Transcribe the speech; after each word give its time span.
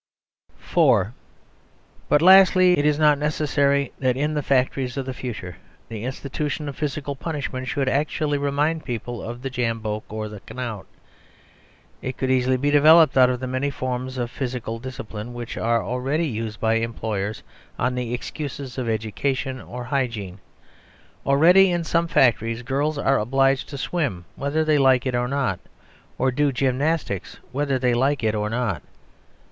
(4) 0.57 1.13
But 2.09 2.23
lastly, 2.23 2.75
it 2.79 2.87
is 2.87 2.97
not 2.97 3.19
necessary 3.19 3.91
that 3.99 4.17
in 4.17 4.33
the 4.33 4.41
factories 4.41 4.97
of 4.97 5.05
the 5.05 5.13
future 5.13 5.57
the 5.89 6.05
institution 6.05 6.67
of 6.67 6.75
physical 6.75 7.15
punishment 7.15 7.67
should 7.67 7.87
actually 7.87 8.39
remind 8.39 8.83
people 8.83 9.21
of 9.21 9.43
the 9.43 9.51
jambok 9.51 10.03
or 10.11 10.27
the 10.27 10.41
knout. 10.55 10.87
It 12.01 12.17
could 12.17 12.31
easily 12.31 12.57
be 12.57 12.71
developed 12.71 13.15
out 13.15 13.29
of 13.29 13.39
the 13.39 13.45
many 13.45 13.69
forms 13.69 14.17
of 14.17 14.31
physical 14.31 14.79
discipline 14.79 15.35
which 15.35 15.55
are 15.55 15.83
already 15.85 16.25
used 16.27 16.59
by 16.59 16.77
employers 16.77 17.43
on 17.77 17.93
the 17.93 18.11
excuses 18.15 18.79
of 18.79 18.89
education 18.89 19.61
or 19.61 19.83
hygiene. 19.83 20.39
Already 21.27 21.69
in 21.69 21.83
some 21.83 22.07
factories 22.07 22.63
girls 22.63 22.97
are 22.97 23.19
obliged 23.19 23.69
to 23.69 23.77
swim 23.77 24.25
whether 24.35 24.65
they 24.65 24.79
like 24.79 25.05
it 25.05 25.13
or 25.13 25.27
not, 25.27 25.59
or 26.17 26.31
do 26.31 26.51
gymnastics 26.51 27.37
whether 27.51 27.77
they 27.77 27.93
like 27.93 28.23
it 28.23 28.33
or 28.33 28.49
not. 28.49 28.81